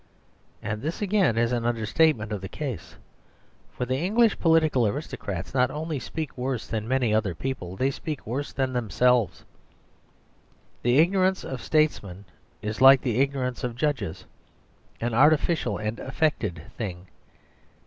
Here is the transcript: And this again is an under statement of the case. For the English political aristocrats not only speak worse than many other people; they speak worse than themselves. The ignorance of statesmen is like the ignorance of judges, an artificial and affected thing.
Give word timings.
And 0.63 0.81
this 0.81 0.99
again 0.99 1.37
is 1.37 1.51
an 1.51 1.63
under 1.63 1.85
statement 1.85 2.31
of 2.31 2.41
the 2.41 2.49
case. 2.49 2.95
For 3.77 3.85
the 3.85 3.97
English 3.99 4.39
political 4.39 4.87
aristocrats 4.87 5.53
not 5.53 5.69
only 5.69 5.99
speak 5.99 6.35
worse 6.35 6.65
than 6.65 6.87
many 6.87 7.13
other 7.13 7.35
people; 7.35 7.75
they 7.75 7.91
speak 7.91 8.25
worse 8.25 8.51
than 8.51 8.73
themselves. 8.73 9.45
The 10.81 10.97
ignorance 10.97 11.43
of 11.43 11.61
statesmen 11.61 12.25
is 12.63 12.81
like 12.81 13.01
the 13.01 13.19
ignorance 13.19 13.63
of 13.63 13.75
judges, 13.75 14.25
an 14.99 15.13
artificial 15.13 15.77
and 15.77 15.99
affected 15.99 16.63
thing. 16.77 17.05